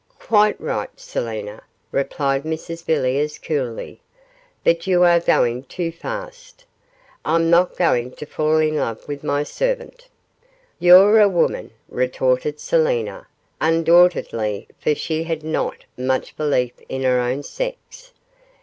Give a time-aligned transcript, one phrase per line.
[0.17, 4.01] 'Quite right, Selina,' replied Mrs Villiers, coolly;
[4.63, 6.65] 'but you are going too fast.
[7.23, 10.07] I'm not going to fall in love with my servant.'
[10.79, 13.27] 'You're a woman,' retorted Selina,
[13.61, 18.11] undauntedly, for she had not much belief in her own sex.